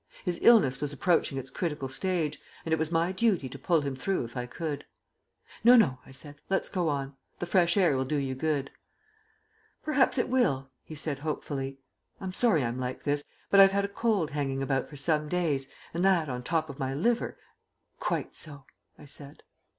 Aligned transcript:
His 0.25 0.39
illness 0.41 0.81
was 0.81 0.91
approaching 0.91 1.37
its 1.37 1.51
critical 1.51 1.87
stage, 1.87 2.41
and 2.65 2.73
it 2.73 2.79
was 2.79 2.91
my 2.91 3.11
duty 3.11 3.47
to 3.47 3.59
pull 3.59 3.81
him 3.81 3.95
through 3.95 4.25
if 4.25 4.35
I 4.35 4.47
could. 4.47 4.83
"No, 5.63 5.75
no," 5.75 5.99
I 6.07 6.09
said. 6.09 6.41
"Let's 6.49 6.69
go 6.69 6.89
on. 6.89 7.15
The 7.37 7.45
fresh 7.45 7.77
air 7.77 7.95
will 7.95 8.03
do 8.03 8.15
you 8.17 8.33
good." 8.33 8.71
"Perhaps 9.83 10.17
it 10.17 10.27
will," 10.27 10.71
he 10.83 10.95
said 10.95 11.19
hopefully. 11.19 11.77
"I'm 12.19 12.33
sorry 12.33 12.63
I'm 12.63 12.79
like 12.79 13.03
this, 13.03 13.23
but 13.51 13.59
I've 13.59 13.73
had 13.73 13.85
a 13.85 13.87
cold 13.87 14.31
hanging 14.31 14.63
about 14.63 14.89
for 14.89 14.97
some 14.97 15.29
days, 15.29 15.67
and 15.93 16.03
that 16.03 16.29
on 16.29 16.39
the 16.39 16.43
top 16.45 16.67
of 16.67 16.79
my 16.79 16.95
liver" 16.95 17.37
"Quite 17.99 18.35
so," 18.35 18.65
I 18.97 19.05
said. 19.05 19.43